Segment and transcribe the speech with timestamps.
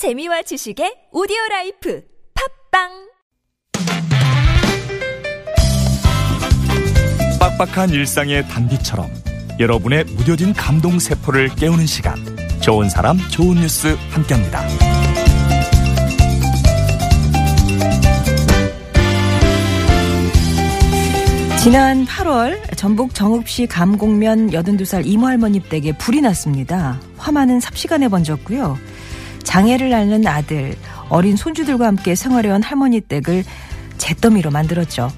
[0.00, 2.02] 재미와 지식의 오디오 라이프
[2.72, 2.88] 팟빵
[7.38, 9.10] 빡빡한 일상의 단비처럼
[9.60, 12.16] 여러분의 무뎌진 감동 세포를 깨우는 시간
[12.62, 14.66] 좋은 사람 좋은 뉴스 함께합니다.
[21.62, 26.98] 지난 8월 전북 정읍시 감곡면 82살 이 모 할머니 댁에 불이 났습니다.
[27.18, 28.78] 화마는 삽시간에 번졌고요.
[29.50, 30.76] 장애를 앓는 아들,
[31.08, 33.42] 어린 손주들과 함께 생활해온 할머니 댁을
[33.98, 35.10] 잿더미로 만들었죠.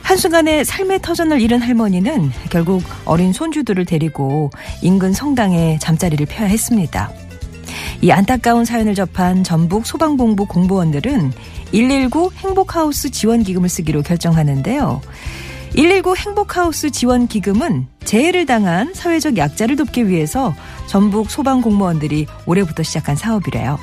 [0.00, 7.12] 한순간에 삶의 터전을 잃은 할머니는 결국 어린 손주들을 데리고 인근 성당에 잠자리를 펴야 했습니다.
[8.00, 11.32] 이 안타까운 사연을 접한 전북 소방본부 공무원들은
[11.72, 15.02] 119 행복하우스 지원기금을 쓰기로 결정하는데요.
[15.74, 20.54] 119 행복하우스 지원 기금은 재해를 당한 사회적 약자를 돕기 위해서
[20.86, 23.78] 전북 소방 공무원들이 올해부터 시작한 사업이래요.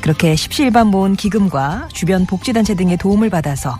[0.00, 3.78] 그렇게 십시일반 모은 기금과 주변 복지단체 등의 도움을 받아서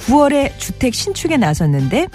[0.00, 2.08] 9월에 주택 신축에 나섰는데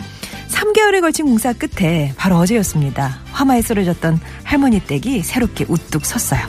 [0.50, 3.20] 3개월에 걸친 공사 끝에 바로 어제였습니다.
[3.32, 6.42] 화마에 쓰러졌던 할머니 댁이 새롭게 우뚝 섰어요.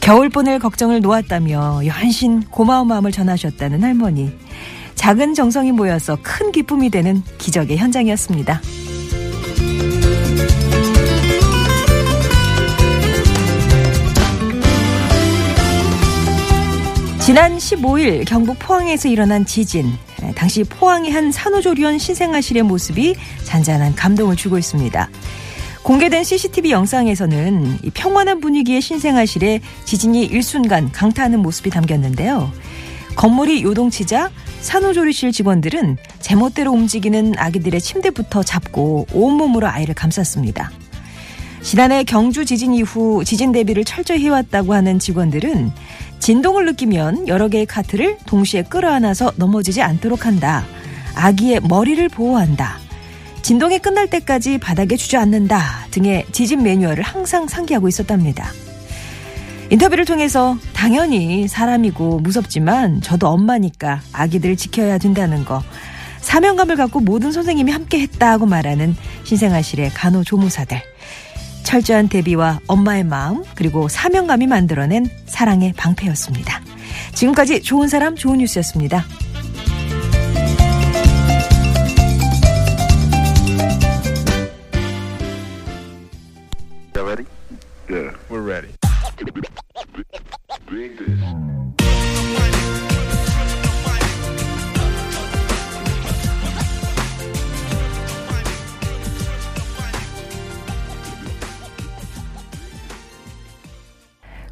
[0.00, 4.36] 겨울 보낼 걱정을 놓았다며 연신 고마운 마음을 전하셨다는 할머니.
[5.00, 8.60] 작은 정성이 모여서 큰 기쁨이 되는 기적의 현장이었습니다.
[17.24, 19.90] 지난 15일 경북 포항에서 일어난 지진.
[20.34, 25.08] 당시 포항의 한 산후조리원 신생아실의 모습이 잔잔한 감동을 주고 있습니다.
[25.82, 32.52] 공개된 CCTV 영상에서는 평온한 분위기의 신생아실에 지진이 일순간 강타하는 모습이 담겼는데요.
[33.16, 34.30] 건물이 요동치자
[34.60, 40.70] 산후조리실 직원들은 제멋대로 움직이는 아기들의 침대부터 잡고 온몸으로 아이를 감쌌습니다.
[41.62, 45.70] 지난해 경주 지진 이후 지진 대비를 철저히 해왔다고 하는 직원들은
[46.18, 50.64] 진동을 느끼면 여러 개의 카트를 동시에 끌어안아서 넘어지지 않도록 한다.
[51.14, 52.78] 아기의 머리를 보호한다.
[53.42, 58.50] 진동이 끝날 때까지 바닥에 주저앉는다 등의 지진 매뉴얼을 항상 상기하고 있었답니다.
[59.70, 65.62] 인터뷰를 통해서 당연히 사람이고 무섭지만 저도 엄마니까 아기들을 지켜야 된다는 거
[66.20, 70.82] 사명감을 갖고 모든 선생님이 함께 했다고 말하는 신생아실의 간호조무사들
[71.62, 76.62] 철저한 대비와 엄마의 마음 그리고 사명감이 만들어낸 사랑의 방패였습니다.
[77.14, 79.04] 지금까지 좋은 사람 좋은 뉴스였습니다.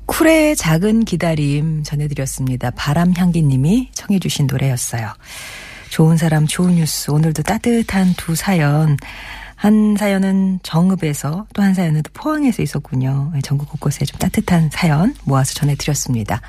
[0.06, 2.70] 쿨의 작은 기다림 전해드렸습니다.
[2.72, 5.12] 바람향기님이 청해주신 노래였어요.
[5.90, 7.10] 좋은 사람, 좋은 뉴스.
[7.10, 8.96] 오늘도 따뜻한 두 사연.
[9.54, 13.32] 한 사연은 정읍에서 또 한 사연은 또 포항에서 있었군요.
[13.42, 16.40] 전국 곳곳에 좀 따뜻한 사연 모아서 전해드렸습니다.